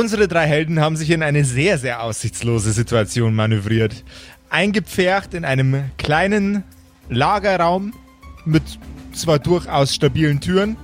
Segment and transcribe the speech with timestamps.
[0.00, 4.02] Unsere drei Helden haben sich in eine sehr, sehr aussichtslose Situation manövriert.
[4.48, 6.64] Eingepfercht in einem kleinen
[7.10, 7.92] Lagerraum
[8.46, 8.62] mit
[9.12, 10.78] zwar durchaus stabilen Türen,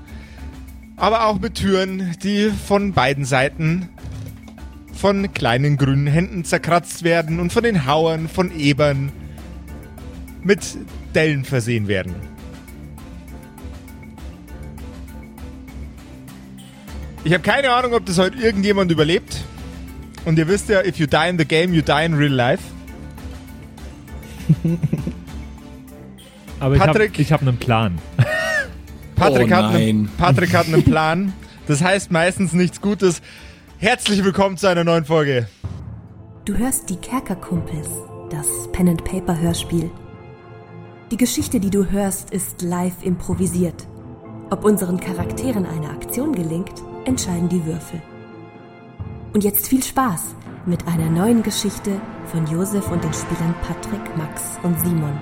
[0.98, 3.88] aber auch mit Türen, die von beiden Seiten
[4.92, 9.10] von kleinen grünen Händen zerkratzt werden und von den Hauern von Ebern
[10.42, 10.60] mit
[11.14, 12.35] Dellen versehen werden.
[17.26, 19.42] Ich habe keine Ahnung, ob das heute irgendjemand überlebt.
[20.26, 22.62] Und ihr wisst ja, if you die in the game, you die in real life.
[26.60, 27.98] Aber Patrick- ich habe hab einen Plan.
[29.16, 30.10] Patrick, Oh hat einen, nein.
[30.16, 31.32] Patrick hat einen Plan.
[31.66, 33.20] Das heißt meistens nichts Gutes.
[33.78, 35.48] Herzlich willkommen zu einer neuen Folge.
[36.44, 37.88] Du hörst die Kerkerkumpels,
[38.30, 39.90] das Pen and Paper Hörspiel.
[41.10, 43.88] Die Geschichte, die du hörst, ist live improvisiert.
[44.50, 46.70] Ob unseren Charakteren eine Aktion gelingt,
[47.06, 48.02] entscheiden die Würfel.
[49.32, 50.34] Und jetzt viel Spaß
[50.66, 55.18] mit einer neuen Geschichte von Josef und den Spielern Patrick, Max und Simon.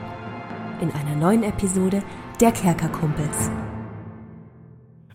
[0.80, 2.02] In einer neuen Episode
[2.40, 3.50] der Kerkerkumpels.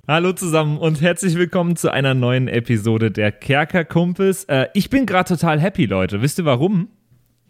[0.08, 4.45] Hallo zusammen und herzlich willkommen zu einer neuen Episode der Kerkerkumpels.
[4.45, 6.22] Äh, ich bin gerade total happy, Leute.
[6.22, 6.90] Wisst ihr warum?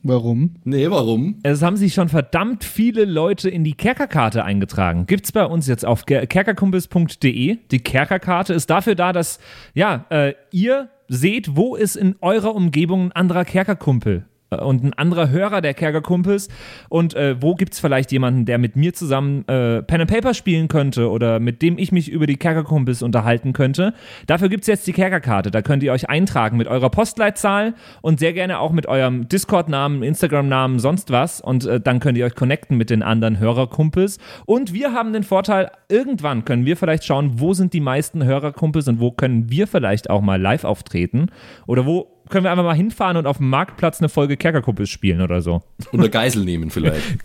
[0.02, 0.56] Warum?
[0.64, 1.40] Nee, warum?
[1.44, 5.06] Es haben sich schon verdammt viele Leute in die Kerkerkarte eingetragen.
[5.08, 7.58] Gibt's bei uns jetzt auf ker- kerkerkumpels.de.
[7.70, 9.40] Die Kerkerkarte ist dafür da, dass
[9.74, 15.30] ja äh, ihr seht, wo ist in eurer Umgebung ein anderer Kerkerkumpel und ein anderer
[15.30, 16.50] Hörer der Kerkerkumpels
[16.90, 20.68] und äh, wo gibt's vielleicht jemanden, der mit mir zusammen äh, Pen and Paper spielen
[20.68, 23.94] könnte oder mit dem ich mich über die Kerkerkumpels unterhalten könnte.
[24.28, 25.52] Dafür gibt's jetzt die Kerkerkarte.
[25.52, 30.04] Da könnt ihr euch eintragen mit eurer Postleitzahl und sehr gerne auch mit eurem Discord-Namen,
[30.04, 34.74] Instagram-Namen, sonst was und äh, dann könnt ihr euch connecten mit den anderen Hörerkumpels und
[34.74, 39.00] wir haben den Vorteil, irgendwann können wir vielleicht schauen, wo sind die meisten Hörerkumpels und
[39.00, 41.28] wo können wir vielleicht auch mal live auftreten
[41.68, 45.22] oder wo können wir einfach mal hinfahren und auf dem Marktplatz eine Folge Kerkerkumpels spielen
[45.22, 45.62] oder so.
[45.92, 47.04] Unter Geisel nehmen vielleicht.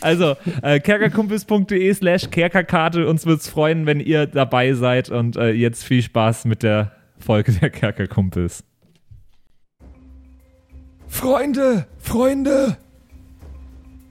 [0.00, 3.08] Also äh, kerkerkumpels.de slash kerkerkarte.
[3.08, 7.52] Uns wird's freuen, wenn ihr dabei seid und äh, jetzt viel Spaß mit der Folge
[7.52, 8.64] der Kerkerkumpels.
[11.08, 12.76] Freunde, Freunde,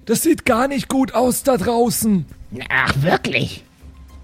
[0.06, 2.26] das sieht gar nicht gut aus da draußen.
[2.70, 3.64] Ach, wirklich?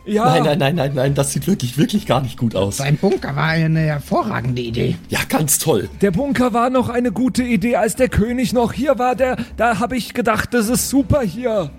[0.06, 2.78] Ja, Nein, nein, nein, nein, nein, das sieht wirklich, wirklich gar nicht gut aus.
[2.78, 4.98] Sein Bunker war eine hervorragende Idee.
[5.10, 5.90] Ja, ganz toll.
[6.02, 9.16] der Bunker war noch eine gute Idee, als der König noch hier war.
[9.16, 11.72] Der, da habe ich gedacht, das ist super hier.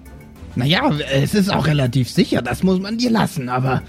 [0.57, 3.83] Naja, es ist auch relativ sicher, das muss man dir lassen, aber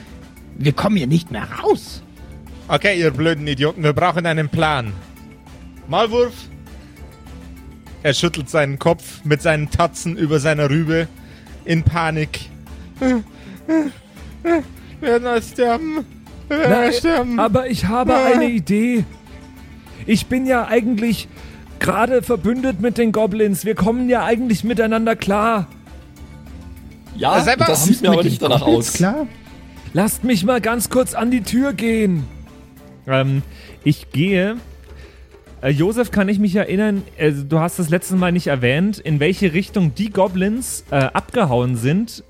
[0.58, 2.02] wir kommen hier nicht mehr raus.
[2.68, 4.92] Okay, ihr blöden Idioten, wir brauchen einen Plan.
[5.88, 6.34] Malwurf.
[8.04, 11.08] Er schüttelt seinen Kopf mit seinen Tatzen über seiner Rübe
[11.64, 12.50] in Panik.
[14.46, 16.06] Wir werden alle sterben.
[16.48, 17.40] Wir werden alle sterben.
[17.40, 19.04] aber ich habe eine Idee.
[20.06, 21.28] Ich bin ja eigentlich
[21.80, 23.66] gerade verbündet mit den Goblins.
[23.66, 25.68] Wir kommen ja eigentlich miteinander klar.
[27.16, 28.94] Ja, Selber das kommst sieht mir aber nicht danach Goblins aus.
[28.94, 29.28] Klar.
[29.94, 32.26] Lasst mich mal ganz kurz an die Tür gehen.
[33.08, 33.42] Ähm,
[33.84, 34.58] ich gehe.
[35.62, 39.20] Äh, Josef, kann ich mich erinnern, also, du hast das letzte Mal nicht erwähnt, in
[39.20, 42.24] welche Richtung die Goblins äh, abgehauen sind,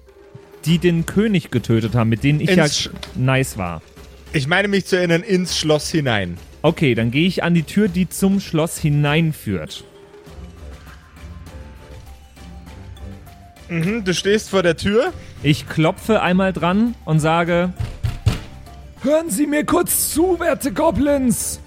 [0.66, 3.82] die den König getötet haben, mit denen ich ja Ins Sch- nice war.
[4.34, 6.38] Ich meine mich zu erinnern, ins Schloss hinein.
[6.62, 9.84] Okay, dann gehe ich an die Tür, die zum Schloss hineinführt.
[13.70, 15.14] Mhm, du stehst vor der Tür.
[15.42, 17.74] Ich klopfe einmal dran und sage,
[19.02, 21.60] Hören Sie mir kurz zu, werte Goblins!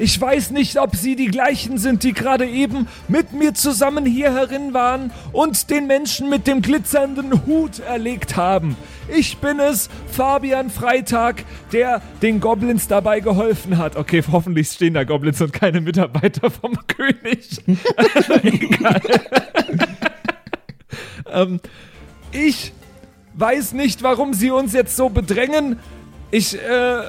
[0.00, 4.32] Ich weiß nicht, ob Sie die gleichen sind, die gerade eben mit mir zusammen hier
[4.32, 8.76] herin waren und den Menschen mit dem glitzernden Hut erlegt haben.
[9.08, 13.96] Ich bin es, Fabian Freitag, der den Goblins dabei geholfen hat.
[13.96, 17.60] Okay, hoffentlich stehen da Goblins und keine Mitarbeiter vom König.
[18.44, 19.00] Egal.
[21.32, 21.60] ähm,
[22.30, 22.72] ich
[23.34, 25.80] weiß nicht, warum sie uns jetzt so bedrängen.
[26.30, 27.02] Ich, äh,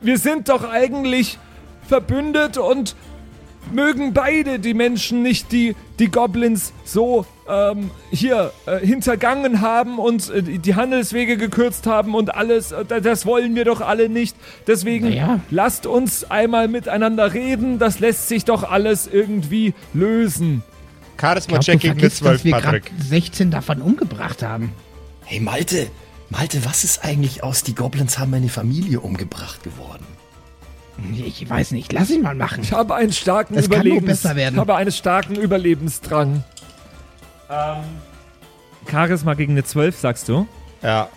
[0.00, 1.38] wir sind doch eigentlich
[1.88, 2.94] verbündet und
[3.72, 10.30] mögen beide die Menschen nicht, die die Goblins so ähm, hier äh, hintergangen haben und
[10.30, 12.72] äh, die Handelswege gekürzt haben und alles.
[12.72, 14.36] Äh, das wollen wir doch alle nicht.
[14.66, 15.40] Deswegen Naja.
[15.50, 17.78] lasst uns einmal miteinander reden.
[17.78, 20.62] Das lässt sich doch alles irgendwie lösen.
[21.20, 22.84] Charisma-Checking mit vergisst, 12, dass wir Patrick.
[22.86, 24.72] gerade 16 davon umgebracht haben.
[25.24, 25.88] Hey, Malte,
[26.30, 27.64] Malte, was ist eigentlich aus?
[27.64, 30.06] Die Goblins haben meine Familie umgebracht geworden.
[31.12, 32.62] Ich weiß nicht, lass ihn mal machen.
[32.62, 34.54] Ich habe einen starken Es kann nur Überlebens besser werden.
[34.54, 36.42] Ich habe einen starken Überlebensdrang.
[38.90, 40.46] Charisma gegen eine 12, sagst du?
[40.82, 41.08] Ja.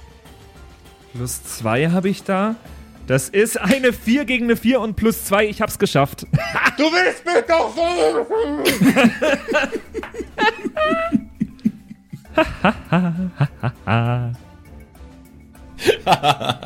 [1.13, 2.55] Plus 2 habe ich da.
[3.07, 5.47] Das ist eine 4 gegen eine 4 und plus 2.
[5.47, 6.27] Ich hab's geschafft.
[6.77, 7.81] Du willst mich doch so.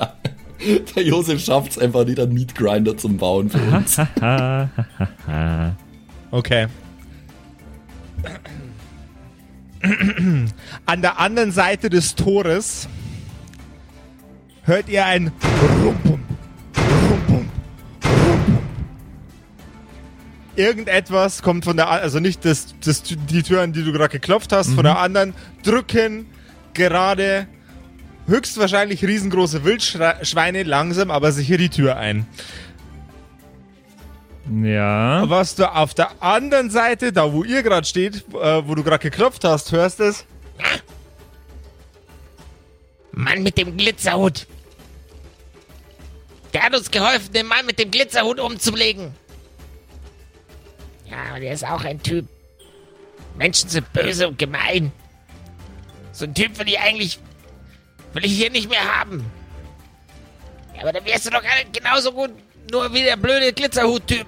[0.95, 3.97] Der Josef schafft es einfach nicht, einen Meat Grinder zum Bauen für uns.
[6.31, 6.67] Okay.
[10.85, 12.89] An der anderen Seite des Tores
[14.63, 15.31] hört ihr ein
[15.81, 16.19] Rumpum,
[17.09, 17.49] Rumpum,
[18.03, 18.59] Rumpum.
[20.57, 24.51] Irgendetwas kommt von der, also nicht das, das, die Tür, an die du gerade geklopft
[24.51, 25.33] hast, von der anderen
[25.63, 26.25] drücken
[26.73, 27.47] gerade
[28.27, 32.27] höchstwahrscheinlich riesengroße Wildschweine langsam, aber sicher die Tür ein.
[34.63, 35.27] Ja.
[35.27, 39.01] Was du auf der anderen Seite, da wo ihr gerade steht, äh, wo du gerade
[39.01, 40.25] geklopft hast, hörst es.
[43.11, 44.45] Mann mit dem Glitzerhut.
[46.53, 49.13] Der hat uns geholfen, den Mann mit dem Glitzerhut umzulegen.
[51.09, 52.27] Ja, aber der ist auch ein Typ.
[53.37, 54.91] Menschen sind böse und gemein.
[56.11, 57.19] So ein Typ will ich eigentlich.
[58.15, 59.25] Will ich hier nicht mehr haben.
[60.73, 61.41] Ja, aber dann wärst du doch
[61.71, 62.31] genauso gut,
[62.71, 64.25] nur wie der blöde Glitzerhut-Typ.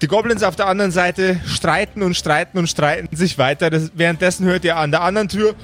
[0.00, 3.68] Die Goblins auf der anderen Seite streiten und streiten und streiten sich weiter.
[3.68, 5.54] Das, währenddessen hört ihr an der anderen Tür.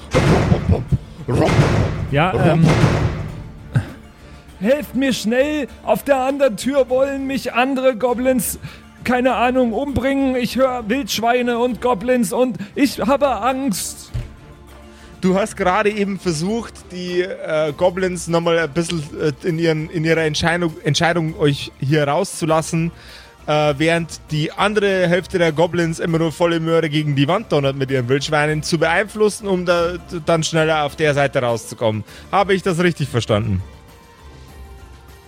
[2.11, 2.67] Ja, ähm.
[4.61, 5.69] Helft mir schnell!
[5.85, 8.59] Auf der anderen Tür wollen mich andere Goblins,
[9.05, 10.37] keine Ahnung, umbringen.
[10.37, 14.11] Ich höre Wildschweine und Goblins und ich habe Angst.
[15.25, 20.05] Du hast gerade eben versucht, die äh, Goblins nochmal ein bisschen äh, in, ihren, in
[20.05, 22.93] ihrer Entscheidung, Entscheidung euch hier rauszulassen,
[23.47, 27.75] äh, während die andere Hälfte der Goblins immer nur volle Möhre gegen die Wand donnert
[27.75, 29.95] mit ihren Wildschweinen, zu beeinflussen, um da,
[30.27, 32.05] dann schneller auf der Seite rauszukommen.
[32.31, 33.63] Habe ich das richtig verstanden?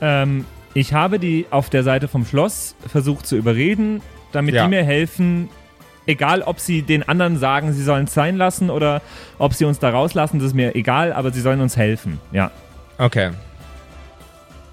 [0.03, 0.45] Ähm,
[0.75, 4.03] ich habe die auf der Seite vom Schloss versucht zu überreden,
[4.33, 4.65] damit Ja.
[4.65, 5.49] die mir helfen.
[6.06, 9.03] Egal, ob sie den anderen sagen, sie sollen es sein lassen oder
[9.38, 12.20] ob sie uns da rauslassen, das ist mir egal, aber sie sollen uns helfen.
[12.32, 12.50] Ja.
[12.99, 13.32] Okay.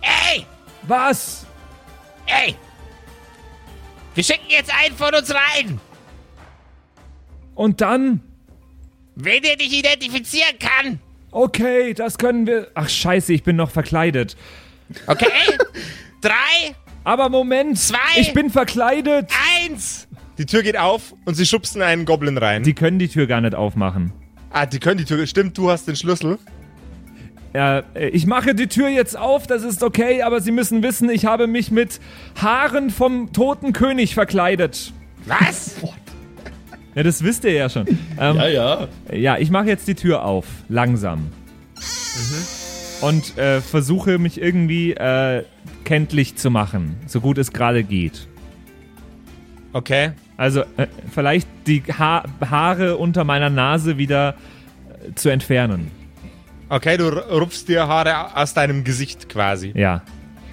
[0.02, 0.46] Ey!
[0.84, 1.46] Was?
[2.28, 2.56] Ey!
[4.14, 5.80] Wir schicken jetzt einen von uns rein!
[7.56, 8.22] Und dann?
[9.16, 11.00] Wen der nicht identifizieren kann!
[11.32, 12.68] Okay, das können wir.
[12.76, 14.38] Ach, scheiße, ich bin noch verkleidet.
[15.08, 15.26] Okay?
[16.22, 17.98] Drei, Aber Moment, Zwei.
[18.18, 19.32] ich bin verkleidet.
[19.66, 20.08] eins!
[20.38, 22.64] Die Tür geht auf und sie schubsen einen Goblin rein.
[22.64, 24.12] Die können die Tür gar nicht aufmachen.
[24.52, 25.26] ah, die können die Tür.
[25.28, 26.38] Stimmt, du hast den Schlüssel.
[27.54, 31.26] Äh, ich mache die Tür jetzt auf, das ist okay, aber Sie müssen wissen, ich
[31.26, 32.00] habe mich mit
[32.42, 34.92] Haaren vom toten König verkleidet.
[35.26, 35.76] Was?
[36.96, 37.86] Ja, das wisst ihr ja schon.
[38.20, 38.88] Ähm, Ja, ja.
[39.12, 41.28] Ja, ich mache jetzt die Tür auf, langsam.
[43.02, 45.44] Und äh, versuche mich irgendwie äh,
[45.84, 48.28] kenntlich zu machen, so gut es gerade geht.
[49.74, 50.12] Okay.
[50.38, 54.36] Also äh, vielleicht die ha Haare unter meiner Nase wieder
[55.08, 55.92] äh, zu entfernen.
[56.70, 59.72] Okay, du rupfst dir Haare aus deinem Gesicht quasi.
[59.76, 60.02] Ja,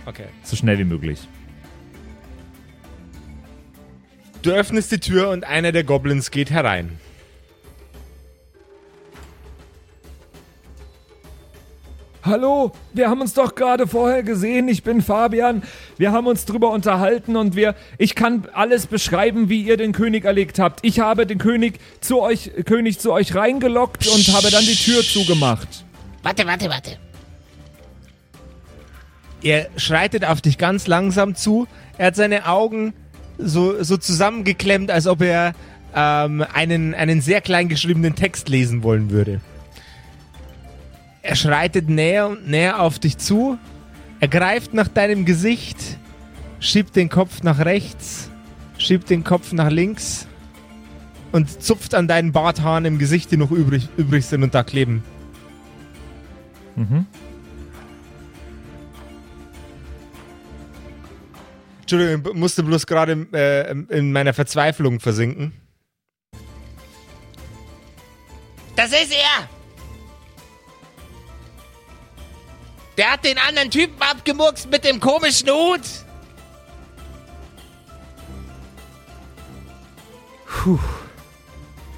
[0.07, 0.25] Okay.
[0.43, 1.27] so schnell wie möglich.
[4.43, 6.99] Du öffnest die Tür und einer der Goblins geht herein.
[12.23, 14.69] Hallo, wir haben uns doch gerade vorher gesehen.
[14.69, 15.63] Ich bin Fabian.
[15.97, 17.75] Wir haben uns drüber unterhalten und wir.
[17.97, 20.81] Ich kann alles beschreiben, wie ihr den König erlegt habt.
[20.83, 25.03] Ich habe den König zu euch, König zu euch reingelockt und habe dann die Tür
[25.03, 25.87] zugemacht.
[26.23, 26.99] Warte, warte, warte.
[29.43, 31.67] Er schreitet auf dich ganz langsam zu.
[31.97, 32.93] Er hat seine Augen
[33.39, 35.55] so, so zusammengeklemmt, als ob er
[35.97, 39.41] ähm, einen, einen sehr klein geschriebenen Text lesen wollen würde.
[41.23, 43.59] Er schreitet näher und näher auf dich zu.
[44.21, 45.77] Er greift nach deinem Gesicht,
[46.61, 48.31] schiebt den Kopf nach rechts,
[48.79, 50.27] schiebt den Kopf nach links
[51.33, 55.03] und zupft an deinen Barthaaren im Gesicht, die noch übrig, übrig sind und da kleben.
[56.77, 57.07] Mhm.
[61.83, 65.53] Entschuldigung, ich musste bloß gerade äh, in meiner Verzweiflung versinken.
[68.77, 69.60] Das ist er!
[73.01, 75.81] Der hat den anderen Typen abgemurkst mit dem komischen Hut!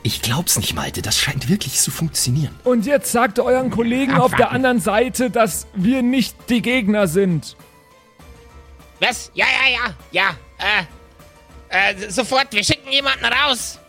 [0.04, 1.02] Ich glaub's nicht, Malte.
[1.02, 2.54] Das scheint wirklich zu funktionieren.
[2.62, 7.56] Und jetzt sagt euren Kollegen auf der anderen Seite, dass wir nicht die Gegner sind.
[9.00, 9.32] Was?
[9.35, 10.87] Ja, ja, ja, ja.
[11.68, 13.80] Äh, äh, sofort, wir schicken jemanden raus.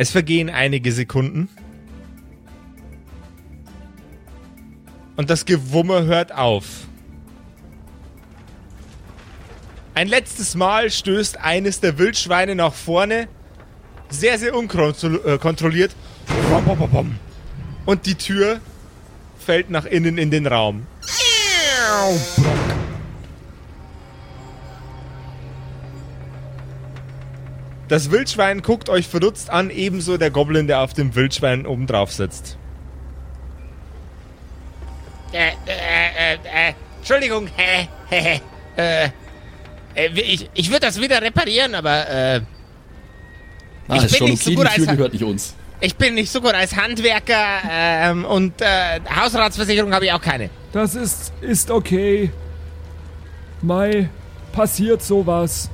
[0.00, 1.50] Es vergehen einige Sekunden.
[5.16, 6.64] Und das Gewummer hört auf.
[9.92, 13.28] Ein letztes Mal stößt eines der Wildschweine nach vorne,
[14.08, 15.94] sehr, sehr unkontrolliert.
[17.84, 18.60] Und die Tür
[19.38, 20.86] fällt nach innen in den Raum.
[27.90, 32.12] Das Wildschwein guckt euch verdutzt an, ebenso der Goblin, der auf dem Wildschwein oben drauf
[32.12, 32.56] sitzt.
[35.32, 38.40] Äh, äh, äh, äh, Entschuldigung, hä, hä, hä,
[38.76, 39.08] äh,
[40.06, 42.40] äh, ich, ich würde das wieder reparieren, aber, äh,
[43.88, 45.54] Ah, Ich bin schon nicht so okay, gut die Tür als- gehört nicht uns.
[45.80, 50.48] ich bin nicht so gut als Handwerker, ähm, und, äh, Hausratsversicherung habe ich auch keine.
[50.72, 52.30] Das ist, ist okay.
[53.62, 54.08] Mai,
[54.52, 55.68] passiert sowas.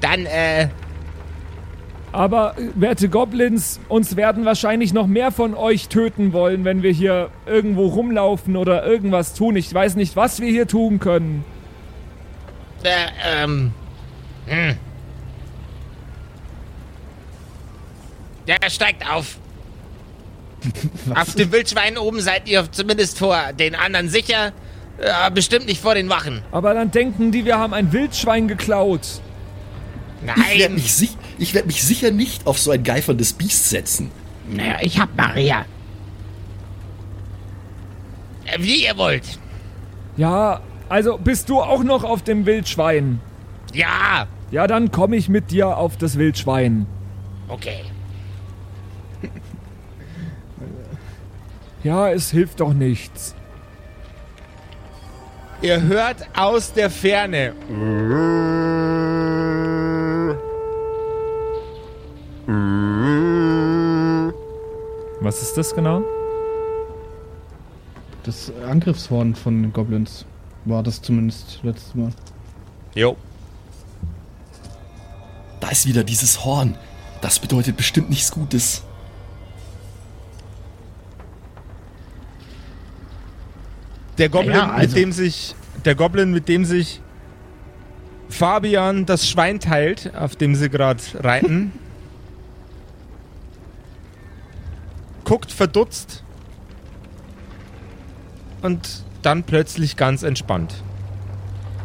[0.00, 0.68] Dann, äh,
[2.12, 6.92] Aber, äh, werte Goblins, uns werden wahrscheinlich noch mehr von euch töten wollen, wenn wir
[6.92, 9.56] hier irgendwo rumlaufen oder irgendwas tun.
[9.56, 11.44] Ich weiß nicht, was wir hier tun können.
[12.82, 12.88] äh,
[13.42, 13.72] ähm,
[14.46, 14.76] hm.
[18.46, 19.36] Der steigt auf.
[21.14, 24.52] Auf dem Wildschwein oben seid ihr zumindest vor den anderen sicher.
[24.98, 26.42] Äh, bestimmt nicht vor den Wachen.
[26.50, 29.20] Aber dann denken die, wir haben ein Wildschwein geklaut.
[30.20, 30.26] Ich
[30.58, 30.74] werde Nein.
[30.74, 34.10] mich, ich werd mich sicher nicht auf so ein geiferndes Biest setzen.
[34.48, 35.64] Naja, ich hab Maria.
[38.46, 39.38] Äh, Wie ihr wollt.
[40.16, 43.20] Ja, also bist du auch noch auf dem Wildschwein?
[43.72, 44.26] Ja.
[44.50, 46.86] Ja, dann komme ich mit dir auf das Wildschwein.
[47.48, 47.84] Okay.
[51.84, 53.34] Ja, es hilft doch nichts.
[55.62, 57.52] Ihr hört aus der Ferne.
[65.20, 66.02] Was ist das genau?
[68.24, 70.24] Das Angriffshorn von Goblins
[70.64, 72.10] war das zumindest letztes Mal.
[72.94, 73.16] Jo.
[75.60, 76.76] Da ist wieder dieses Horn.
[77.20, 78.82] Das bedeutet bestimmt nichts Gutes.
[84.18, 87.00] Der Goblin, Ja, also- mit dem sich der Goblin, mit dem sich
[88.28, 91.72] Fabian das Schwein teilt, auf dem sie gerade reiten,
[95.28, 96.24] guckt verdutzt
[98.62, 100.82] und dann plötzlich ganz entspannt.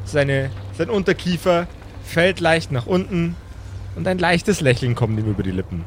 [0.06, 1.68] Seine, sein Unterkiefer
[2.06, 3.36] fällt leicht nach unten
[3.98, 5.84] und ein leichtes Lächeln kommt ihm über die Lippen.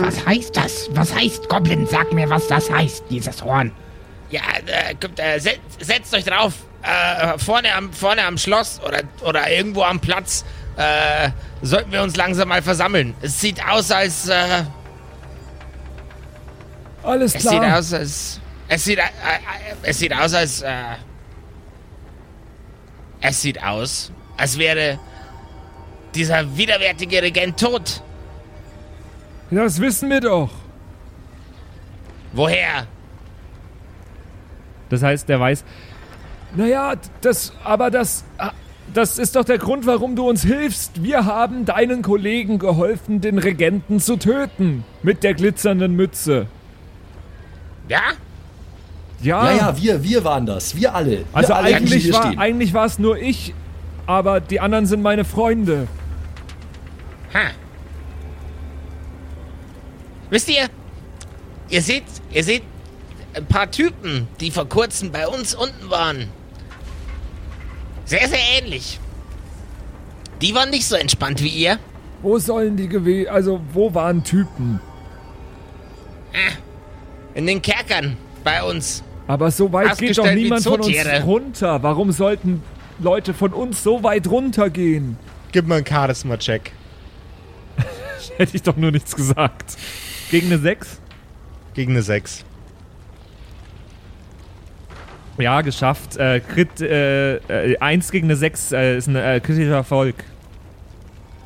[0.00, 0.90] Was heißt das?
[0.92, 1.88] Was heißt Goblin?
[1.88, 3.72] Sag mir, was das heißt, dieses Horn.
[4.30, 6.54] Ja, äh, kommt, äh, set, setzt euch drauf.
[6.82, 10.44] Äh, vorne am, vorne am Schloss oder, oder irgendwo am Platz
[10.76, 11.30] äh,
[11.62, 13.14] sollten wir uns langsam mal versammeln.
[13.22, 14.64] Es sieht aus, als äh,
[17.02, 17.78] Alles es sieht klar.
[17.78, 19.06] aus, als es sieht, äh, äh,
[19.82, 20.72] es sieht aus, als äh,
[23.20, 24.98] es sieht aus, als wäre
[26.14, 28.02] dieser widerwärtige Regent tot.
[29.50, 30.50] Das wissen wir doch.
[32.32, 32.86] Woher?
[34.88, 35.64] Das heißt, der weiß,
[36.54, 38.52] Naja, das, aber das, ah,
[38.94, 41.02] das ist doch der Grund, warum du uns hilfst.
[41.02, 44.84] Wir haben deinen Kollegen geholfen, den Regenten zu töten.
[45.02, 46.46] Mit der glitzernden Mütze.
[47.88, 48.00] Ja?
[49.20, 50.76] Ja, Ja, ja, wir, wir waren das.
[50.76, 51.10] Wir alle.
[51.10, 53.54] Wir also alle, eigentlich war, eigentlich war es nur ich,
[54.06, 55.86] aber die anderen sind meine Freunde.
[57.32, 57.50] Ha.
[60.30, 60.68] Wisst ihr,
[61.68, 62.62] ihr seht, ihr seht
[63.34, 66.28] ein paar Typen, die vor kurzem bei uns unten waren.
[68.12, 69.00] Sehr, sehr ähnlich.
[70.42, 71.78] Die waren nicht so entspannt wie ihr.
[72.20, 74.80] Wo sollen die gewesen, also wo waren Typen?
[77.32, 79.02] In den Kerkern bei uns.
[79.28, 81.82] Aber so weit geht doch niemand von uns runter.
[81.82, 82.62] Warum sollten
[82.98, 85.16] Leute von uns so weit runtergehen?
[85.50, 86.70] Gib mal einen Charisma-Check.
[88.36, 89.78] hätte ich doch nur nichts gesagt.
[90.30, 91.00] Gegen eine 6?
[91.72, 92.44] Gegen eine 6.
[95.42, 96.16] Ja, geschafft.
[96.18, 97.34] Äh, Crit, äh,
[97.72, 100.14] äh, 1 gegen eine 6 äh, ist ein äh, kritischer Erfolg.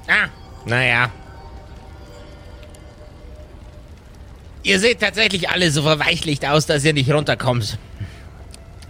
[0.06, 0.28] Ah,
[0.66, 1.10] naja.
[4.62, 7.78] Ihr seht tatsächlich alle so verweichlicht aus, dass ihr nicht runterkommt.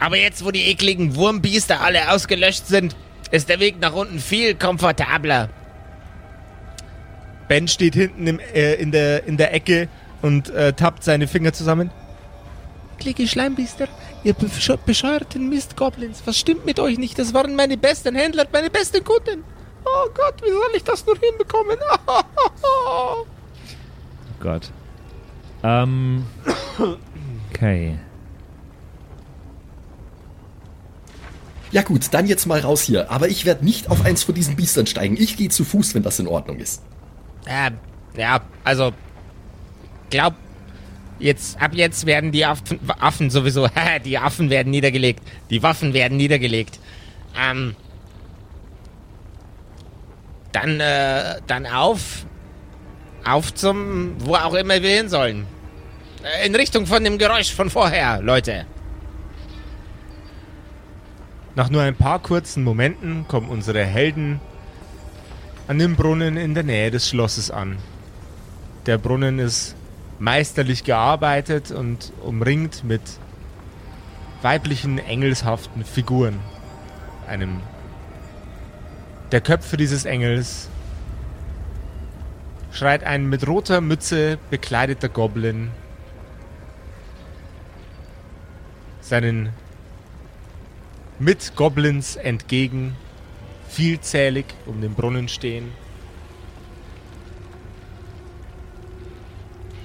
[0.00, 2.96] Aber jetzt, wo die ekligen Wurmbiester alle ausgelöscht sind,
[3.30, 5.50] ist der Weg nach unten viel komfortabler.
[7.46, 9.88] Ben steht hinten im, äh, in, der, in der Ecke
[10.20, 11.92] und äh, tappt seine Finger zusammen.
[12.98, 13.86] Klicke Schleimbiester,
[14.26, 17.16] Ihr besch- bescheuerten Mistgoblins, was stimmt mit euch nicht?
[17.16, 19.44] Das waren meine besten Händler, meine besten Kunden.
[19.84, 21.78] Oh Gott, wie soll ich das nur hinbekommen?
[22.88, 23.24] Oh
[24.40, 24.70] Gott.
[25.62, 26.26] Ähm.
[27.52, 27.96] Okay.
[31.70, 33.08] Ja gut, dann jetzt mal raus hier.
[33.12, 35.16] Aber ich werde nicht auf eins von diesen Biestern steigen.
[35.16, 36.82] Ich gehe zu Fuß, wenn das in Ordnung ist.
[37.46, 37.78] Ähm,
[38.16, 38.92] ja, also,
[40.10, 40.34] glaub,
[41.18, 43.68] jetzt, ab jetzt werden die Affen, Affen sowieso,
[44.04, 45.22] die Affen werden niedergelegt.
[45.50, 46.78] Die Waffen werden niedergelegt.
[47.38, 47.76] Ähm,
[50.52, 52.24] dann, äh, dann auf,
[53.24, 55.46] auf zum, wo auch immer wir hin sollen.
[56.22, 58.64] Äh, In Richtung von dem Geräusch von vorher, Leute.
[61.54, 64.40] Nach nur ein paar kurzen Momenten kommen unsere Helden
[65.68, 67.78] an dem Brunnen in der Nähe des Schlosses an.
[68.86, 69.75] Der Brunnen ist
[70.18, 73.02] meisterlich gearbeitet und umringt mit
[74.42, 76.40] weiblichen, engelshaften Figuren.
[77.26, 77.60] Einem
[79.32, 80.68] der Köpfe dieses Engels
[82.72, 85.70] schreit ein mit roter Mütze bekleideter Goblin
[89.06, 89.50] seinen
[91.18, 92.96] mit Goblins entgegen,
[93.68, 95.72] vielzählig um den Brunnen stehen.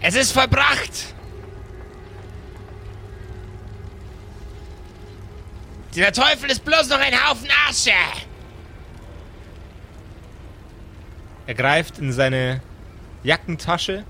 [0.01, 1.13] Es ist vollbracht!
[5.95, 7.91] Der Teufel ist bloß noch ein Haufen Asche!
[11.45, 12.61] Er greift in seine
[13.23, 14.03] Jackentasche,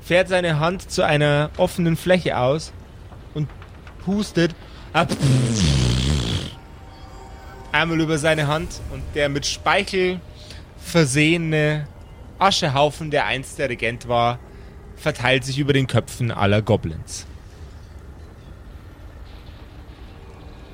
[0.00, 2.72] fährt seine Hand zu einer offenen Fläche aus
[3.34, 3.48] und
[4.04, 4.54] pustet
[4.92, 5.08] ab.
[7.72, 10.20] Einmal über seine Hand und der mit Speichel
[10.78, 11.88] versehene
[12.38, 14.38] Aschehaufen, der einst der Regent war,
[14.96, 17.26] verteilt sich über den Köpfen aller Goblins.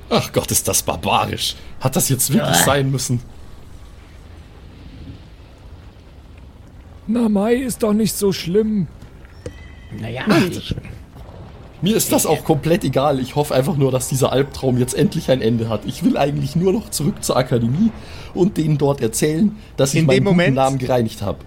[0.09, 1.55] Ach Gott, ist das barbarisch.
[1.79, 3.21] Hat das jetzt wirklich sein müssen?
[7.07, 8.87] Na, Mai ist doch nicht so schlimm.
[9.99, 10.75] Naja, ich,
[11.81, 13.19] Mir ist das auch komplett egal.
[13.19, 15.85] Ich hoffe einfach nur, dass dieser Albtraum jetzt endlich ein Ende hat.
[15.85, 17.91] Ich will eigentlich nur noch zurück zur Akademie
[18.33, 21.39] und denen dort erzählen, dass ich In meinen Moment- Namen gereinigt habe.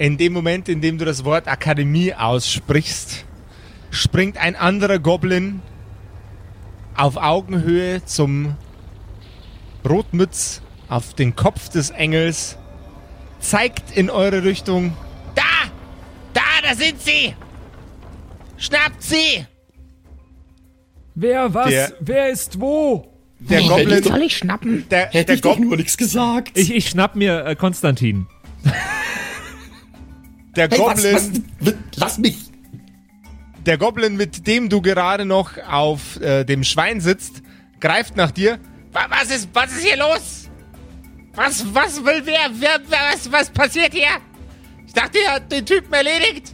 [0.00, 3.26] In dem Moment, in dem du das Wort Akademie aussprichst,
[3.90, 5.60] springt ein anderer Goblin
[6.96, 8.54] auf Augenhöhe zum
[9.86, 12.56] Rotmütz auf den Kopf des Engels,
[13.40, 14.96] zeigt in eure Richtung.
[15.34, 15.42] Da!
[16.32, 17.34] Da, da sind sie!
[18.56, 19.44] Schnappt sie!
[21.14, 21.68] Wer was?
[21.68, 23.06] Der- Wer ist wo?
[23.38, 24.88] Der Hey, Goblin, soll ich schnappen?
[24.88, 26.56] der, Hätte der, ich doch Gob nur nichts gesagt.
[26.56, 28.26] Ich, ich schnapp mir äh, Konstantin.
[30.56, 32.38] Der, hey, was, Goblin, was, lass mich.
[33.66, 37.42] der Goblin, mit dem du gerade noch auf äh, dem Schwein sitzt,
[37.80, 38.58] greift nach dir.
[38.92, 40.48] Wa- Was ist, was ist hier los?
[41.34, 44.08] Was, was will wer, wer, wer was, was passiert hier?
[44.86, 46.52] Ich dachte, ihr habt den Typen erledigt.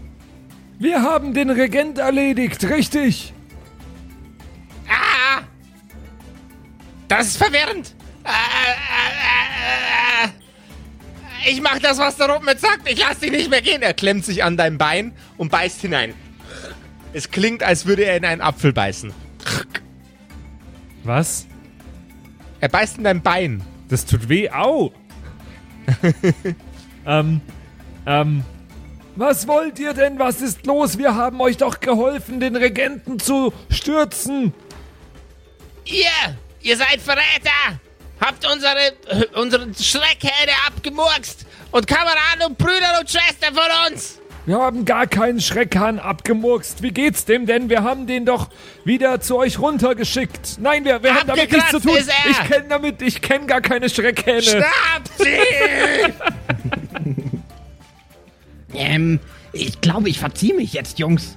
[0.79, 3.33] Wir haben den Regent erledigt, richtig?
[4.89, 5.41] Ah!
[7.09, 7.95] Das ist verwirrend.
[8.25, 10.06] Äh, äh, äh, äh.
[11.49, 12.89] Ich mach das, was der Rotmütz sagt.
[12.91, 13.83] Ich lass dich nicht mehr gehen.
[13.83, 16.15] Er klemmt sich an dein Bein und beißt hinein.
[17.13, 19.13] Es klingt, als würde er in einen Apfel beißen.
[21.05, 21.47] Was?
[22.61, 23.63] Er beißt in dein Bein.
[23.89, 24.51] Das tut weh.
[24.51, 24.93] Au!
[27.07, 27.41] ähm,
[28.07, 28.45] ähm,
[29.15, 30.19] Was wollt ihr denn?
[30.19, 30.99] Was ist los?
[30.99, 34.53] Wir haben euch doch geholfen, den Regenten zu stürzen.
[35.85, 37.81] Ihr, ihr seid Verräter.
[38.21, 41.47] Habt unsere, unsere Schreckherde abgemurkst.
[41.71, 44.21] Und Kameraden und Brüder und Schwestern von uns.
[44.47, 46.81] Wir haben gar keinen Schreckhahn abgemurkst.
[46.83, 47.69] Wie geht's dem denn?
[47.69, 48.49] Wir haben den doch
[48.85, 50.59] wieder zu euch runtergeschickt.
[50.61, 51.97] Nein, wir, wir haben damit nichts zu tun.
[51.97, 52.31] Er.
[52.31, 54.43] Ich kenne damit, ich kenne gar keine Schreckhähne.
[54.43, 56.07] Schnappt sie!
[58.75, 59.21] Ähm,
[59.53, 61.37] ich glaube, ich verziehe mich jetzt, Jungs.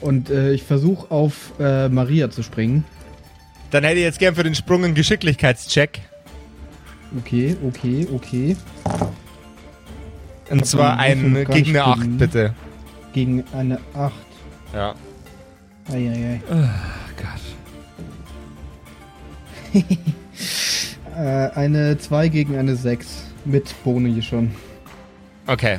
[0.00, 2.84] Und äh, ich versuche auf äh, Maria zu springen.
[3.72, 6.02] Dann hätte ich jetzt gern für den Sprung einen Geschicklichkeitscheck.
[7.18, 8.56] Okay, okay, okay.
[10.50, 12.18] Und zwar ein gegen eine nicht 8, springen.
[12.18, 12.54] bitte.
[13.14, 14.12] Gegen eine 8.
[14.74, 14.94] Ja.
[15.90, 16.40] Eieiei.
[19.72, 19.82] Gott.
[21.14, 23.24] Äh, eine 2 gegen eine 6.
[23.44, 24.54] Mit Boni schon.
[25.46, 25.78] Okay.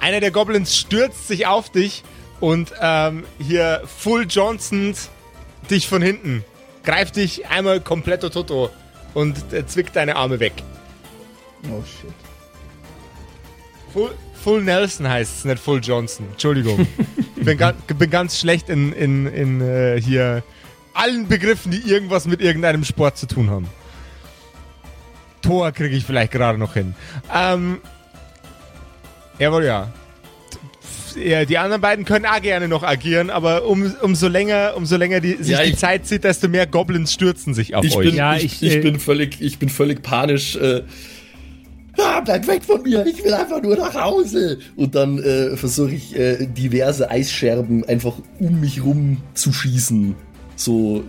[0.00, 2.02] Einer der Goblins stürzt sich auf dich
[2.40, 5.08] und ähm, hier Full Johnsons
[5.68, 6.44] dich von hinten.
[6.84, 8.70] Greift dich einmal komplett toto
[9.14, 10.52] und äh, zwickt deine Arme weg.
[11.64, 12.10] Oh shit.
[13.92, 16.26] Full, Full Nelson heißt es, nicht Full Johnson.
[16.30, 16.86] Entschuldigung.
[17.36, 20.42] Ich bin, ga, bin ganz schlecht in, in, in äh, hier
[20.94, 23.68] allen Begriffen, die irgendwas mit irgendeinem Sport zu tun haben.
[25.42, 26.94] Tor kriege ich vielleicht gerade noch hin.
[27.34, 27.80] Ähm,
[29.38, 29.90] jawohl, ja.
[31.16, 35.20] Ja, die anderen beiden können auch gerne noch agieren, aber um, umso länger, umso länger
[35.20, 38.06] die, sich Ja, die ich- Zeit zieht, desto mehr Goblins stürzen sich auf Ich euch.
[38.08, 40.56] bin, Ja, ich, ich, ich, äh, bin völlig, ich bin völlig panisch.
[40.56, 40.82] Äh,
[41.98, 44.58] ah, bleib weg von mir, ich will einfach nur nach Hause.
[44.76, 50.14] Und dann äh, versuche ich äh, diverse Eisscherben einfach um mich rum zu schießen.
[50.56, 51.04] So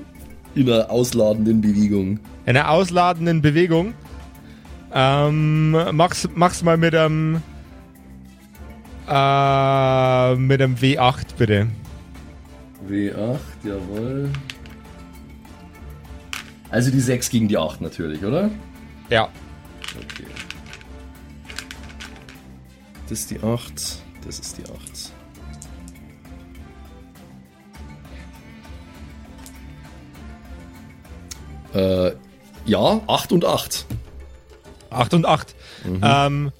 [0.56, 2.20] in einer ausladenden Bewegung.
[2.46, 3.94] einer ausladenden Bewegung.
[4.94, 7.42] Ähm, mach's, mach's mal mit einem
[9.08, 11.68] äh, mit einem W8 bitte.
[12.88, 14.30] W8, jawohl.
[16.70, 18.50] Also die 6 gegen die 8 natürlich, oder?
[19.10, 19.30] Ja.
[19.96, 20.26] Okay.
[23.10, 23.74] Das ist die 8.
[24.26, 25.12] Das ist die 8.
[31.74, 32.12] Äh,
[32.66, 33.86] ja, 8 und 8.
[34.90, 35.56] 8 und 8.
[36.02, 36.52] Ähm,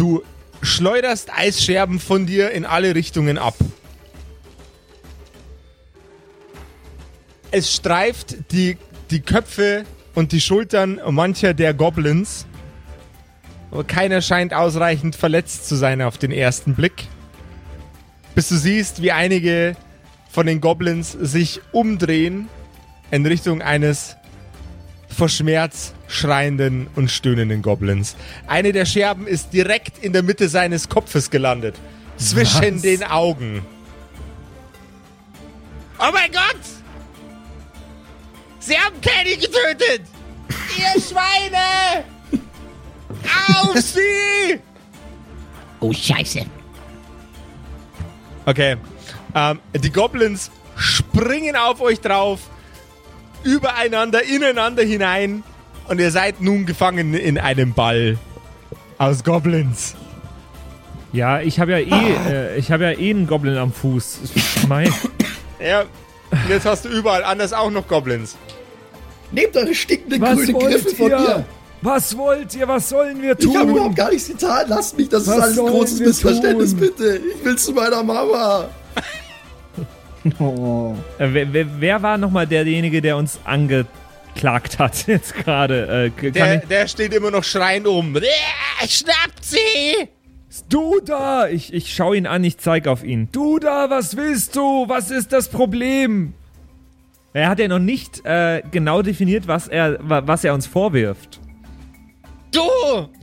[0.00, 0.22] du
[0.62, 3.54] schleuderst Eisscherben von dir in alle Richtungen ab.
[7.50, 8.78] Es streift die,
[9.10, 9.84] die Köpfe
[10.14, 12.46] und die Schultern mancher der Goblins.
[13.70, 17.08] Aber keiner scheint ausreichend verletzt zu sein auf den ersten Blick.
[18.34, 19.76] Bis du siehst, wie einige
[20.30, 22.48] von den Goblins sich umdrehen
[23.10, 24.16] in Richtung eines
[25.20, 28.16] vor Schmerz schreienden und stöhnenden Goblins.
[28.46, 31.74] Eine der Scherben ist direkt in der Mitte seines Kopfes gelandet.
[32.16, 32.80] Zwischen Was?
[32.80, 33.62] den Augen.
[35.98, 36.62] Oh mein Gott!
[38.60, 40.06] Sie haben Kenny getötet!
[40.78, 42.02] Ihr Schweine!
[43.52, 44.58] Auf sie!
[45.80, 46.46] Oh, Scheiße.
[48.46, 48.78] Okay.
[49.34, 52.40] Ähm, die Goblins springen auf euch drauf,
[53.44, 55.42] übereinander, ineinander hinein
[55.88, 58.18] und ihr seid nun gefangen in einem Ball
[58.98, 59.94] aus Goblins.
[61.12, 64.20] Ja, ich habe ja eh, äh, ich habe ja eh einen Goblin am Fuß.
[64.68, 64.92] Mein,
[65.60, 65.84] Ja,
[66.48, 68.36] jetzt hast du überall anders auch noch Goblins.
[69.32, 71.18] Nehmt eure stinkenden Was grünen wollt Griffel von ihr?
[71.18, 71.44] mir!
[71.82, 72.68] Was wollt ihr?
[72.68, 73.70] Was sollen wir Ich habe tun?
[73.70, 74.66] überhaupt gar nichts getan.
[74.68, 76.80] Lasst mich, das Was ist alles ein großes Missverständnis, tun?
[76.80, 77.20] bitte.
[77.38, 78.68] Ich will zu meiner Mama.
[80.38, 80.94] Oh.
[81.18, 86.12] äh, wer, wer, wer war nochmal derjenige, der uns angeklagt hat jetzt gerade?
[86.20, 88.14] Äh, Der, der steht immer noch schreiend oben.
[88.16, 90.08] Ah, Schnappt sie!
[90.68, 91.46] Du da!
[91.48, 93.28] Ich, ich schaue ihn an, ich zeige auf ihn.
[93.32, 94.84] Du da, was willst du?
[94.88, 96.34] Was ist das Problem?
[97.32, 101.38] Er hat ja noch nicht äh, genau definiert, was er, wa- was er uns vorwirft.
[102.52, 102.60] Du!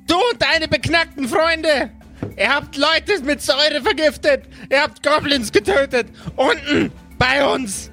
[0.08, 1.90] Du und deine beknackten Freunde!
[2.38, 4.44] Ihr habt Leute mit Säure vergiftet!
[4.72, 6.08] Ihr habt Goblins getötet!
[6.36, 6.92] Unten!
[7.18, 7.92] Bei uns!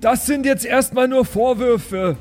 [0.00, 2.16] Das sind jetzt erstmal nur Vorwürfe.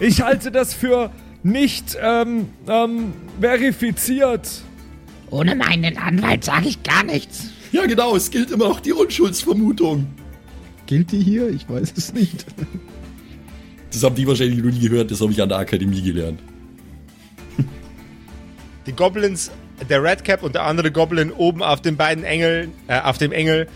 [0.00, 1.10] Ich halte das für
[1.42, 4.48] nicht ähm, ähm, verifiziert.
[5.30, 7.48] Ohne meinen Anwalt sage ich gar nichts.
[7.72, 10.06] Ja, genau, es gilt immer noch die Unschuldsvermutung.
[10.86, 11.48] Gilt die hier?
[11.48, 12.46] Ich weiß es nicht.
[13.90, 16.40] Das haben die wahrscheinlich noch nie gehört, das habe ich an der Akademie gelernt.
[18.86, 19.50] Die Goblins,
[19.88, 23.68] der Redcap und der andere Goblin oben auf den beiden Engeln, äh, auf dem Engel,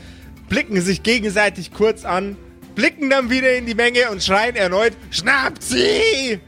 [0.48, 2.37] blicken sich gegenseitig kurz an,
[2.74, 6.40] blicken dann wieder in die Menge und schreien erneut: Schnappt sie!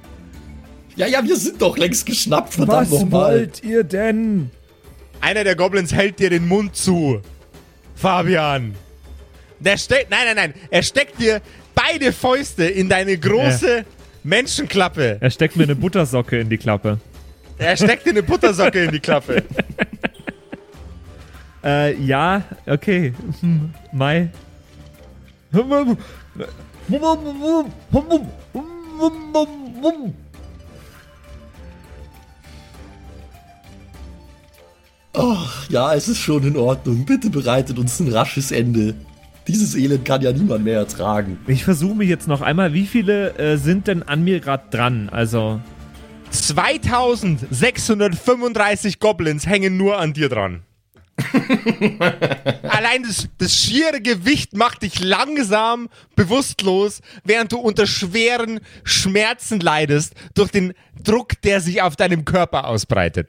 [0.97, 4.51] Ja, ja, wir sind doch längst geschnappt, verdammt Was wollt ihr denn?
[5.21, 7.21] Einer der Goblins hält dir den Mund zu.
[7.95, 8.75] Fabian.
[9.59, 11.43] Der steckt, nein, nein, nein, er steckt dir
[11.75, 13.85] beide Fäuste in deine große
[14.23, 15.19] Menschenklappe.
[15.21, 16.99] Er steckt mir eine Buttersocke in die Klappe.
[17.61, 19.43] Er steckt dir eine Buttersocke in die Klappe.
[21.63, 23.13] Äh, ja, okay.
[23.41, 24.31] Hm, Mai.
[35.69, 37.05] Ja, es ist schon in Ordnung.
[37.05, 38.95] Bitte bereitet uns ein rasches Ende.
[39.47, 41.39] Dieses Elend kann ja niemand mehr ertragen.
[41.47, 42.73] Ich versuche mich jetzt noch einmal.
[42.73, 45.11] Wie viele äh, sind denn an mir gerade dran?
[45.11, 45.61] Also,
[46.31, 50.65] 2635 Goblins hängen nur an dir dran.
[52.63, 60.15] Allein das, das schiere Gewicht macht dich langsam bewusstlos, während du unter schweren Schmerzen leidest
[60.35, 63.29] durch den Druck, der sich auf deinem Körper ausbreitet.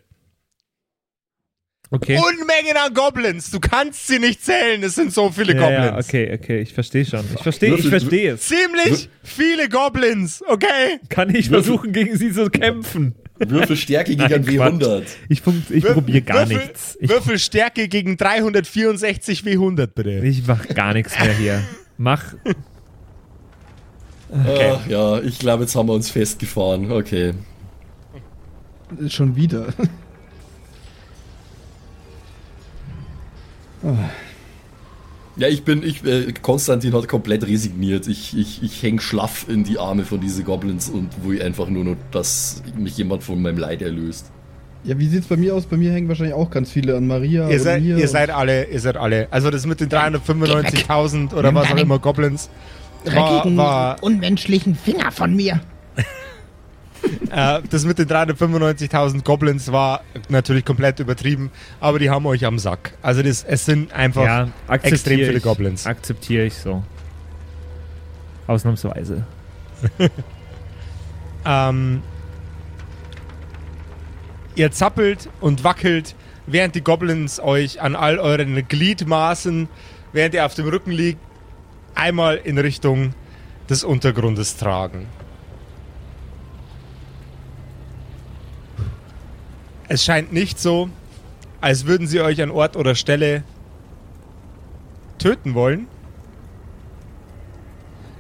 [1.93, 2.17] Okay.
[2.17, 3.51] Unmengen an Goblins.
[3.51, 4.81] Du kannst sie nicht zählen.
[4.81, 6.07] Es sind so viele ja, ja, Goblins.
[6.07, 7.25] okay, okay, ich verstehe schon.
[7.35, 8.47] Ich verstehe, ich verstehe es.
[8.47, 10.99] Ziemlich viele Goblins, okay?
[11.09, 13.15] Kann ich Würfel- versuchen, gegen sie zu kämpfen?
[13.39, 15.03] Würfelstärke gegen ein Nein, W100.
[15.27, 16.97] Ich, ich probiere gar Würfel, nichts.
[17.01, 20.11] Ich, Würfelstärke gegen 364 W100, bitte.
[20.25, 21.61] ich mach gar nichts mehr hier.
[21.97, 22.23] Mach.
[24.33, 26.89] Ach, ja, ich glaube, jetzt haben wir uns festgefahren.
[26.91, 27.33] Okay.
[29.09, 29.73] Schon wieder.
[35.37, 38.07] Ja, ich bin, ich, äh, Konstantin hat komplett resigniert.
[38.07, 41.85] Ich, ich, ich häng schlaff in die Arme von diesen Goblins und will einfach nur
[41.85, 44.29] noch, dass mich jemand von meinem Leid erlöst.
[44.83, 45.67] Ja, wie sieht's bei mir aus?
[45.67, 47.97] Bei mir hängen wahrscheinlich auch ganz viele an Maria Ihr seid, mir.
[47.97, 49.27] ihr seid alle, ihr seid alle.
[49.31, 52.49] Also das mit den 395.000 oder was auch immer Goblins
[53.05, 55.61] war, dreckigen, war unmenschlichen Finger von mir.
[57.31, 62.59] äh, das mit den 395.000 Goblins war natürlich komplett übertrieben, aber die haben euch am
[62.59, 62.93] Sack.
[63.01, 65.43] Also das, es sind einfach Ja, extrem viele ich.
[65.43, 65.85] Goblins.
[65.85, 66.83] Akzeptiere ich so.
[68.47, 69.25] Ausnahmsweise.
[71.45, 72.03] Ähm,
[74.55, 79.67] ihr zappelt und wackelt, während die Goblins euch an all euren Gliedmaßen,
[80.13, 81.19] während ihr auf dem Rücken liegt,
[81.95, 83.13] einmal in Richtung
[83.69, 85.07] des Untergrundes tragen.
[89.91, 90.89] Es scheint nicht so,
[91.59, 93.43] als würden sie euch an Ort oder Stelle
[95.17, 95.87] töten wollen.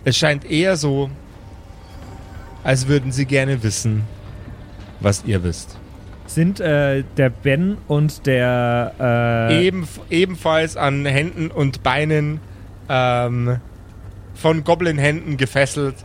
[0.03, 1.09] Es scheint eher so,
[2.65, 4.03] als würden sie gerne wissen,
[4.99, 5.77] was ihr wisst.
[6.25, 8.93] Sind äh, der Ben und der.
[9.49, 12.41] Äh, Eben, ebenfalls an Händen und Beinen
[12.89, 13.61] ähm,
[14.33, 15.95] von Goblin-Händen gefesselt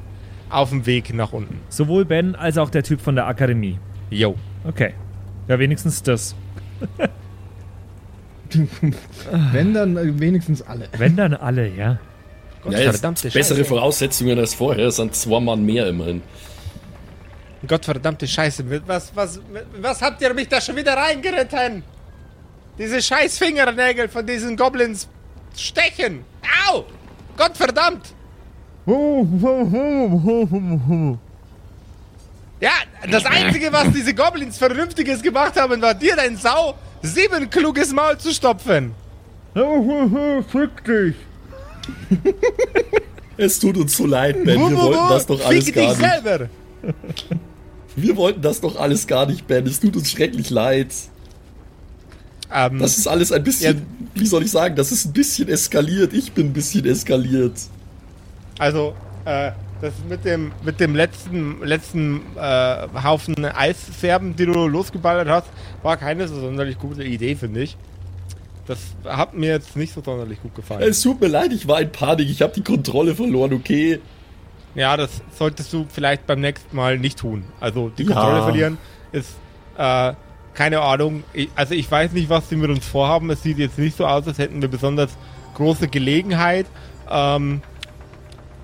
[0.49, 1.59] auf dem Weg nach unten.
[1.71, 3.81] sowohl Ben als auch der Typ von der Akademie.
[4.11, 4.37] Yo.
[4.63, 4.95] Okay.
[5.49, 6.35] Ja, wenigstens das.
[9.53, 10.89] Wenn dann äh, wenigstens alle.
[10.97, 11.99] Wenn dann alle, ja.
[12.65, 13.69] Ja, jetzt verdammte bessere Scheiße.
[13.69, 16.23] Voraussetzungen als vorher, es sind zwei Mann mehr immerhin.
[17.67, 18.65] Gottverdammte Scheiße.
[18.87, 19.41] Was, was,
[19.81, 21.83] was habt ihr mich da schon wieder reingeritten?
[22.79, 25.09] Diese scheiß Fingernägel von diesen Goblins
[25.57, 26.25] stechen.
[26.69, 26.85] Au!
[27.37, 28.15] Gottverdammt!
[32.61, 32.71] Ja,
[33.11, 38.17] das Einzige, was diese Goblins Vernünftiges gemacht haben, war dir, dein Sau, sieben kluges Maul
[38.19, 38.95] zu stopfen.
[40.51, 41.15] Fick dich.
[43.39, 44.59] Es tut uns so leid, Ben.
[44.59, 46.11] Wir wollten das doch alles gar dich nicht.
[46.25, 46.49] selber.
[47.97, 49.67] Wir wollten das doch alles gar nicht, Ben.
[49.67, 50.89] Es tut uns schrecklich leid.
[52.51, 56.15] Ähm, Das ist alles ein bisschen, wie soll ich sagen, das ist ein bisschen eskaliert.
[56.15, 57.53] Ich bin ein bisschen eskaliert.
[58.59, 58.95] Also,
[59.27, 65.49] äh, das mit dem, mit dem letzten, letzten äh, Haufen Eisfärben, die du losgeballert hast,
[65.83, 67.77] war keine so sonderlich gute Idee, finde ich.
[68.67, 70.83] Das hat mir jetzt nicht so sonderlich gut gefallen.
[70.83, 72.29] Es tut mir leid, ich war in Panik.
[72.29, 74.01] Ich habe die Kontrolle verloren, okay?
[74.75, 77.45] ja, das solltest du vielleicht beim nächsten Mal nicht tun.
[77.61, 78.13] Also die Ja.
[78.13, 78.79] Kontrolle verlieren
[79.13, 79.31] ist,
[79.79, 80.13] äh,
[80.53, 81.25] keine Ahnung.
[81.33, 83.31] Ich, also ich weiß nicht, was sie mit uns vorhaben.
[83.31, 85.17] Es sieht jetzt nicht so aus, als hätten wir besonders
[85.55, 86.67] große Gelegenheit.
[87.11, 87.63] Ähm,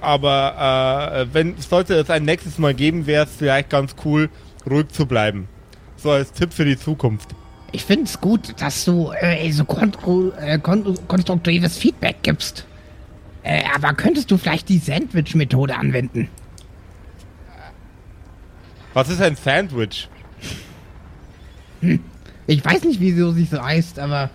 [0.02, 4.28] aber äh, wenn sollte es ein nächstes Mal geben, wäre es vielleicht ganz cool,
[4.68, 5.48] ruhig zu bleiben.
[5.96, 7.30] So als Tipp für die Zukunft.
[7.72, 9.92] Ich finde es gut, dass du äh, so kon
[10.38, 12.66] äh, kon konstruktives Feedback gibst.
[13.42, 16.28] Äh, aber könntest du vielleicht die Sandwich-Methode anwenden?
[18.94, 20.08] Was ist ein Sandwich?
[22.46, 24.30] Ich weiß nicht, wieso sich so heißt, aber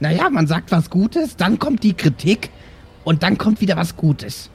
[0.00, 2.50] naja, man sagt was Gutes, dann kommt die Kritik
[3.04, 4.50] und dann kommt wieder was Gutes.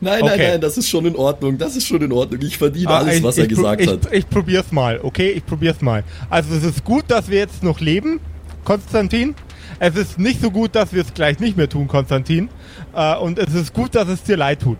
[0.00, 0.48] Nein, nein, Okay.
[0.50, 1.56] nein, das ist schon in Ordnung.
[1.56, 2.40] Das ist schon in Ordnung.
[2.42, 4.12] Ich verdiene Ah, alles, ich- was er ich pro- gesagt ich, hat.
[4.12, 5.30] Ich probier's mal, okay?
[5.30, 6.04] Ich probier's mal.
[6.28, 8.20] Also es ist gut, dass wir jetzt noch leben,
[8.64, 9.34] Konstantin.
[9.78, 12.48] Es ist nicht so gut, dass wir es gleich nicht mehr tun, Konstantin.
[12.94, 14.78] Äh, und es ist gut, dass es dir leid tut.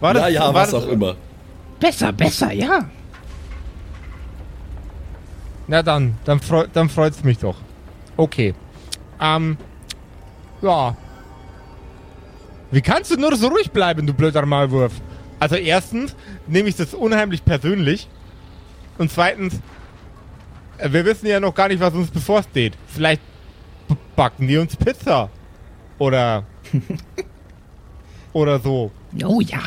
[0.00, 1.16] War Ja, ja, war was das- auch immer.
[1.78, 2.88] Besser, besser, ja.
[5.68, 7.56] Na dann, dann, freu, dann freut's mich doch.
[8.16, 8.54] Okay.
[9.20, 9.56] Ähm,
[10.62, 10.96] ja.
[12.76, 14.92] Wie kannst du nur so ruhig bleiben, du blöder Maulwurf?
[15.40, 16.14] Also erstens
[16.46, 18.06] nehme ich das unheimlich persönlich.
[18.98, 19.54] Und zweitens,
[20.76, 22.74] äh, wir wissen ja noch gar nicht, was uns bevorsteht.
[22.86, 23.22] Vielleicht
[24.14, 25.30] backen die uns Pizza.
[25.96, 26.44] Oder...
[28.34, 28.90] oder so.
[29.24, 29.60] Oh ja.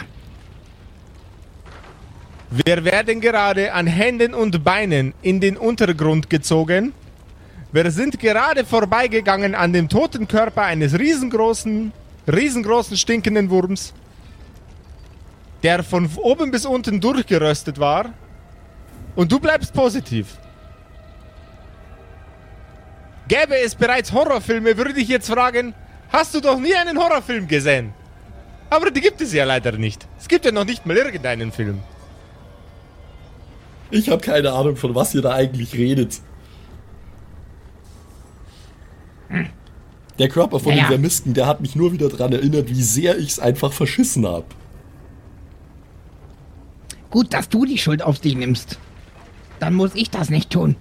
[2.52, 6.94] Wir werden gerade an Händen und Beinen in den Untergrund gezogen.
[7.72, 11.92] Wir sind gerade vorbeigegangen an dem toten Körper eines riesengroßen,
[12.30, 13.94] riesengroßen stinkenden Wurms,
[15.64, 18.14] der von oben bis unten durchgeröstet war.
[19.16, 20.38] Und du bleibst positiv.
[23.28, 25.74] Gäbe es bereits Horrorfilme, würde ich jetzt fragen,
[26.12, 27.94] hast du doch nie einen Horrorfilm gesehen?
[28.70, 30.08] Aber die gibt es ja leider nicht.
[30.20, 31.80] Es gibt ja noch nicht mal irgendeinen Film.
[33.92, 36.22] Ich habe keine Ahnung, von was ihr da eigentlich redet.
[40.20, 40.88] Der Körper von Ja, dem ja.
[40.88, 44.46] Vermissten, der hat mich nur wieder dran erinnert, wie sehr ich es einfach verschissen habe.
[47.10, 48.78] Gut, dass du die Schuld auf dich nimmst.
[49.60, 50.76] Dann muss ich das nicht tun.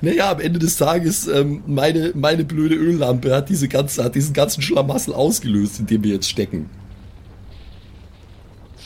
[0.00, 4.32] Naja, am Ende des Tages, ähm, meine, meine blöde Öllampe hat, diese ganze, hat diesen
[4.32, 6.70] ganzen Schlamassel ausgelöst, in dem wir jetzt stecken.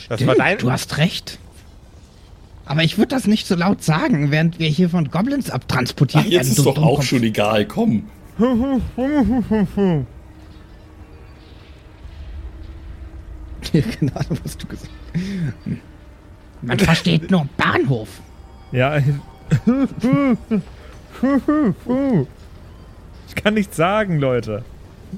[0.09, 0.57] Das war dein.
[0.57, 1.39] Du hast recht.
[2.65, 6.29] Aber ich würde das nicht so laut sagen, während wir hier von Goblins abtransportiert Ach,
[6.29, 6.49] jetzt werden.
[6.49, 8.07] ist du doch auch schon egal, komm.
[13.71, 15.21] Keine Ahnung, was du gesagt hast.
[16.61, 18.09] Man versteht nur Bahnhof.
[18.71, 18.97] Ja.
[23.27, 24.63] Ich kann nichts sagen, Leute.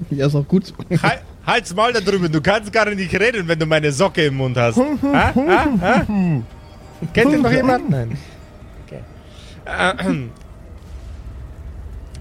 [0.10, 0.74] Ja, ist auch gut.
[1.02, 4.36] Halt, halt's Maul da drüben, du kannst gar nicht reden, wenn du meine Socke im
[4.38, 4.78] Mund hast.
[4.78, 5.34] ha?
[5.36, 5.66] Ha?
[5.82, 6.06] Ha?
[7.14, 7.90] Kennt ihr noch jemand?
[7.90, 8.18] Nein.
[8.86, 9.00] Okay.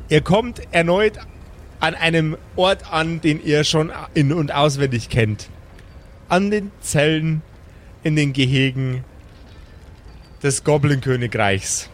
[0.09, 1.19] Ihr kommt erneut
[1.81, 5.49] an einem Ort an, den ihr schon in- und auswendig kennt.
[6.29, 7.43] An den Zellen
[8.03, 9.05] in den Gehegen
[10.43, 11.89] des Goblin-Königreichs.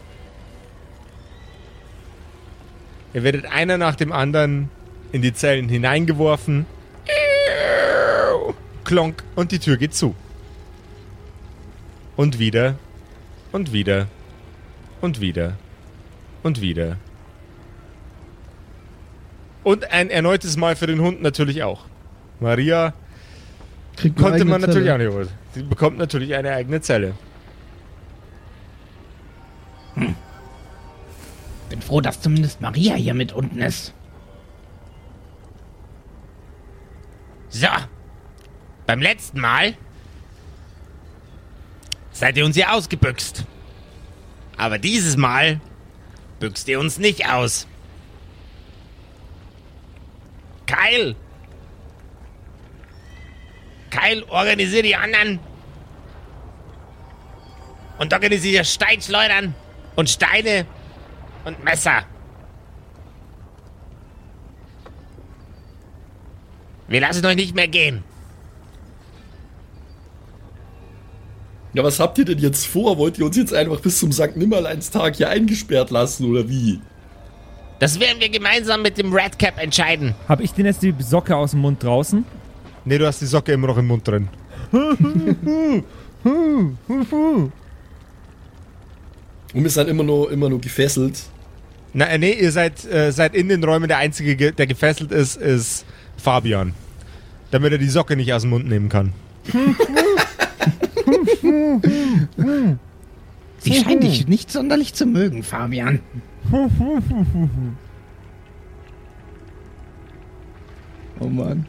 [3.13, 4.69] Ihr werdet einer nach dem anderen
[5.11, 6.65] in die Zellen hineingeworfen.
[8.83, 10.15] Klonk und die Tür geht zu.
[12.15, 12.75] Und wieder
[13.51, 14.07] und wieder
[15.01, 15.57] und wieder
[16.43, 16.97] und wieder.
[19.63, 21.85] Und ein erneutes Mal für den Hund natürlich auch.
[22.39, 22.93] Maria
[23.95, 24.93] Kriegt konnte man natürlich Zelle.
[24.93, 25.29] auch nicht holen.
[25.53, 27.13] Sie bekommt natürlich eine eigene Zelle.
[29.95, 33.93] Bin froh, dass zumindest Maria hier mit unten ist.
[37.49, 37.67] So.
[38.87, 39.75] Beim letzten Mal
[42.11, 43.45] seid ihr uns ja ausgebüxt.
[44.57, 45.61] Aber dieses Mal
[46.39, 47.67] büxt ihr uns nicht aus.
[50.71, 51.15] Kyle!
[53.89, 55.39] Kyle, organisier die anderen.
[57.99, 59.53] Und organisier Steinschleudern
[59.95, 60.65] und Steine
[61.43, 62.03] und Messer.
[66.87, 68.03] Wir lassen euch nicht mehr gehen.
[71.73, 72.97] Ja, was habt ihr denn jetzt vor?
[72.97, 74.35] Wollt ihr uns jetzt einfach bis zum St.
[74.35, 76.81] Nimmerleinstag hier eingesperrt lassen oder wie?
[77.81, 80.13] Das werden wir gemeinsam mit dem Red Cap entscheiden.
[80.29, 82.23] Habe ich denn jetzt die Socke aus dem Mund draußen?
[82.85, 84.27] Ne, du hast die Socke immer noch im Mund drin.
[84.71, 85.85] Und
[89.53, 91.23] wir sind immer nur, immer nur gefesselt.
[91.93, 93.87] Na, äh, nee, ihr seid, äh, seid in den Räumen.
[93.87, 95.83] Der Einzige, ge- der gefesselt ist, ist
[96.17, 96.73] Fabian.
[97.49, 99.13] Damit er die Socke nicht aus dem Mund nehmen kann.
[103.59, 105.99] Sie scheint dich nicht sonderlich zu mögen, Fabian.
[111.19, 111.65] Oh Mann.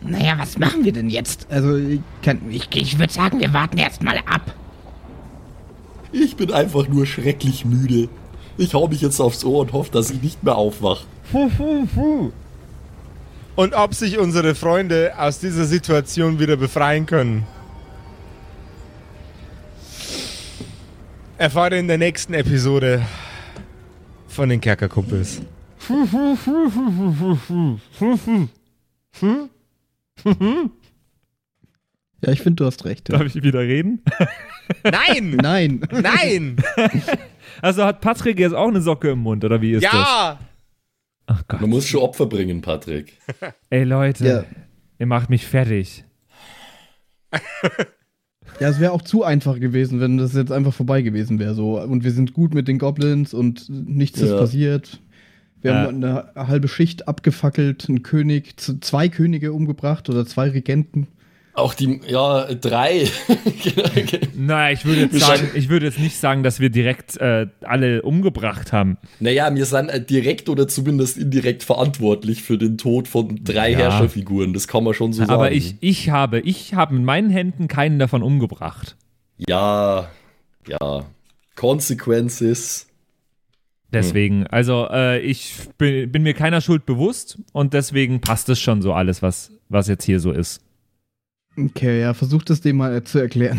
[0.00, 1.46] Naja, was machen wir denn jetzt?
[1.50, 4.54] Also, ich kann, Ich, ich würde sagen, wir warten erst mal ab.
[6.12, 8.08] Ich bin einfach nur schrecklich müde.
[8.56, 11.04] Ich hau mich jetzt aufs Ohr und hoffe, dass ich nicht mehr aufwach.
[13.56, 17.46] Und ob sich unsere Freunde aus dieser Situation wieder befreien können.
[21.38, 23.02] Erfahrt ihr in der nächsten Episode
[24.34, 25.42] von den Kerkerkumpels.
[32.22, 33.08] ja, ich finde, du hast recht.
[33.08, 33.18] Ja.
[33.18, 34.02] Darf ich wieder reden?
[34.84, 35.30] Nein!
[35.36, 35.80] Nein.
[35.90, 36.56] Nein!
[37.62, 39.92] Also hat Patrick jetzt auch eine Socke im Mund, oder wie ist das?
[39.92, 40.40] Ja!
[41.26, 41.60] Ach Gott.
[41.60, 43.16] Man muss schon Opfer bringen, Patrick.
[43.70, 44.44] Ey Leute, Ja.
[44.98, 46.04] ihr macht mich fertig.
[48.60, 51.54] Ja, es wäre auch zu einfach gewesen, wenn das jetzt einfach vorbei gewesen wäre.
[51.54, 51.80] So.
[51.80, 54.38] Und wir sind gut mit den Goblins und nichts ist Ja.
[54.38, 55.00] passiert.
[55.60, 55.82] Wir Ja.
[55.86, 61.08] haben eine halbe Schicht abgefackelt, einen König, zwei Könige umgebracht oder zwei Regenten.
[61.54, 63.08] Auch die, ja, drei.
[64.36, 68.02] Naja, ich würde jetzt, sagen, ich würde jetzt nicht sagen, dass wir direkt äh, alle
[68.02, 68.98] umgebracht haben.
[69.20, 73.78] naja, wir sind äh, direkt oder zumindest indirekt verantwortlich für den Tod von drei Ja.
[73.78, 74.52] Herrscherfiguren.
[74.52, 75.30] Das kann man schon so sagen.
[75.30, 78.96] Aber ich, ich habe, ich habe mit meinen Händen keinen davon umgebracht.
[79.38, 80.10] Ja,
[80.66, 81.06] ja.
[81.54, 82.88] Consequences.
[83.92, 88.82] Deswegen, also äh, ich bin, bin mir keiner Schuld bewusst und deswegen passt es schon
[88.82, 90.64] so alles, was, was jetzt hier so ist.
[91.56, 93.58] Okay, ja, versucht es dem mal äh, zu erklären.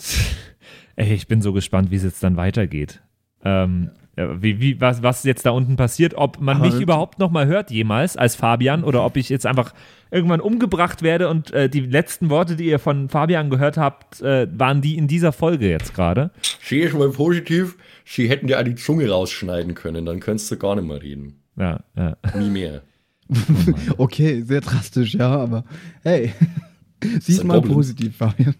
[0.96, 3.00] Ey, ich bin so gespannt, wie es jetzt dann weitergeht.
[3.44, 7.18] Ähm, Ja, wie, wie, was, was jetzt da unten passiert, ob man Aber- mich überhaupt
[7.18, 9.72] noch mal hört jemals als Fabian oder ob ich jetzt einfach
[10.10, 14.46] irgendwann umgebracht werde und äh, die letzten Worte, die ihr von Fabian gehört habt, äh,
[14.52, 16.30] waren die in dieser Folge jetzt gerade.
[16.62, 20.74] Sehe ich mal positiv, sie hätten dir die Zunge rausschneiden können, dann könntest du gar
[20.76, 21.40] nicht mehr reden.
[21.56, 22.16] Ja, ja.
[22.38, 22.82] Nie mehr.
[23.96, 25.64] Okay, sehr drastisch, ja, aber
[26.02, 26.34] hey,
[27.20, 27.74] sieh es ein mal Goblin.
[27.74, 28.54] positiv, Fabian.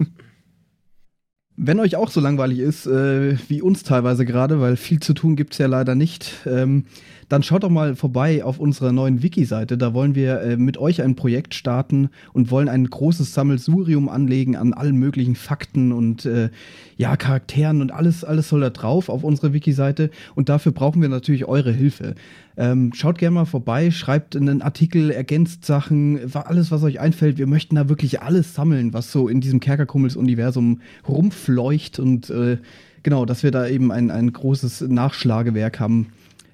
[1.57, 5.36] Wenn euch auch so langweilig ist, äh, wie uns teilweise gerade, weil viel zu tun
[5.36, 6.86] gibt's ja leider nicht, ähm,
[7.33, 9.78] dann schaut doch mal vorbei auf unserer neuen Wiki-Seite.
[9.78, 14.55] Da wollen wir äh, mit euch ein Projekt starten und wollen ein großes Sammelsurium anlegen
[14.55, 16.51] an allen möglichen Fakten und äh,
[16.99, 20.11] ja, Charakteren und alles, alles soll da drauf auf unserer Wiki-Seite.
[20.35, 22.16] Und dafür brauchen wir natürlich eure Hilfe.
[22.59, 27.39] Ähm, schaut gerne mal vorbei, schreibt einen Artikel, ergänzt Sachen, alles, was euch einfällt.
[27.39, 32.59] Wir möchten da wirklich alles sammeln, was so in diesem Kerkerkummels-Universum rumfleucht und äh,
[33.03, 36.09] genau, dass wir da eben ein, ein großes Nachschlagewerk haben.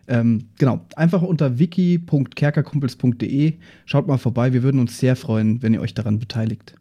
[0.08, 4.54] Ähm, genau, einfach unter wiki.kerkerkumpels.de schaut mal vorbei.
[4.54, 6.74] Wir würden uns sehr freuen, wenn ihr euch daran beteiligt.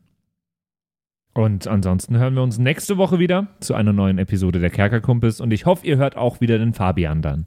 [1.33, 5.51] Und ansonsten hören wir uns nächste Woche wieder zu einer neuen Episode der Kerkerkumpels und
[5.51, 7.45] ich hoffe, ihr hört auch wieder den Fabian dann.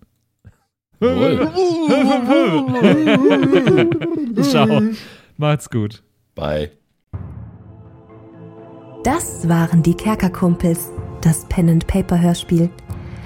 [4.43, 4.83] Ciao.
[5.39, 6.03] Macht's gut.
[6.35, 6.73] Bye.
[9.03, 10.91] Das waren die Kerkerkumpels,
[11.23, 12.69] das Pen and Paper Hörspiel.